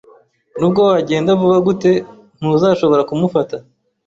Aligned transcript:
Nubwo 0.57 0.79
wagenda 0.89 1.39
vuba 1.39 1.57
gute, 1.67 1.91
ntuzashobora 2.39 3.01
kumufata 3.09 3.55